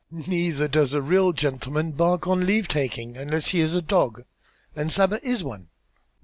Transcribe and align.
"Neither 0.09 0.67
does 0.67 0.95
a 0.95 1.01
real 1.03 1.31
gentleman 1.31 1.91
bark 1.91 2.25
on 2.25 2.43
leave 2.43 2.67
taking 2.67 3.15
unless 3.17 3.49
he 3.49 3.59
is 3.59 3.75
a 3.75 3.83
dog, 3.83 4.25
and 4.75 4.91
Saba 4.91 5.19
is 5.23 5.43
one." 5.43 5.67